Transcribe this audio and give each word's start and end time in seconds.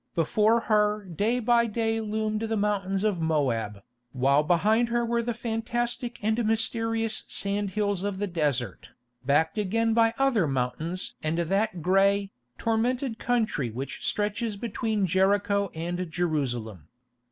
Before 0.15 0.61
her 0.61 1.03
day 1.05 1.37
by 1.39 1.67
day 1.67 2.01
loomed 2.01 2.41
the 2.41 2.57
mountains 2.57 3.03
of 3.03 3.21
Moab, 3.21 3.83
while 4.13 4.41
behind 4.41 4.89
her 4.89 5.05
were 5.05 5.21
the 5.21 5.35
fantastic 5.35 6.17
and 6.23 6.43
mysterious 6.43 7.23
sand 7.27 7.69
hills 7.77 8.03
of 8.03 8.17
the 8.17 8.25
desert, 8.25 8.89
backed 9.23 9.59
again 9.59 9.93
by 9.93 10.15
other 10.17 10.47
mountains 10.47 11.13
and 11.21 11.37
that 11.37 11.83
grey, 11.83 12.31
tormented 12.57 13.19
country 13.19 13.69
which 13.69 14.03
stretches 14.03 14.57
between 14.57 15.05
Jericho 15.05 15.69
and 15.75 16.09
Jerusalem. 16.09 16.87